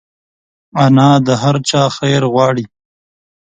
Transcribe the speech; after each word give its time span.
انا 0.83 1.09
د 1.25 1.27
هر 1.41 1.55
چا 1.69 1.83
خیر 1.97 2.21
غواړي 2.33 2.65